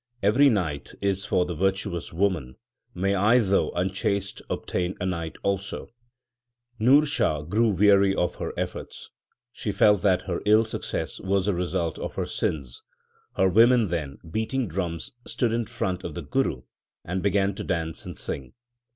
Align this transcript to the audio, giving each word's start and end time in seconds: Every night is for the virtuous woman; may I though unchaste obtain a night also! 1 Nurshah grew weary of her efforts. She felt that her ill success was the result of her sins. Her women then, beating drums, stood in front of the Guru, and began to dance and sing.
Every 0.23 0.49
night 0.49 0.95
is 0.99 1.25
for 1.25 1.45
the 1.45 1.53
virtuous 1.53 2.11
woman; 2.11 2.55
may 2.95 3.13
I 3.13 3.37
though 3.37 3.69
unchaste 3.73 4.41
obtain 4.49 4.95
a 4.99 5.05
night 5.05 5.35
also! 5.43 5.89
1 6.79 6.89
Nurshah 6.89 7.47
grew 7.47 7.69
weary 7.69 8.15
of 8.15 8.33
her 8.37 8.51
efforts. 8.57 9.11
She 9.51 9.71
felt 9.71 10.01
that 10.01 10.23
her 10.23 10.41
ill 10.43 10.63
success 10.65 11.19
was 11.19 11.45
the 11.45 11.53
result 11.53 11.99
of 11.99 12.15
her 12.15 12.25
sins. 12.25 12.81
Her 13.35 13.47
women 13.47 13.89
then, 13.89 14.17
beating 14.27 14.67
drums, 14.67 15.11
stood 15.27 15.53
in 15.53 15.67
front 15.67 16.03
of 16.03 16.15
the 16.15 16.23
Guru, 16.23 16.63
and 17.05 17.21
began 17.21 17.53
to 17.53 17.63
dance 17.63 18.03
and 18.03 18.17
sing. 18.17 18.53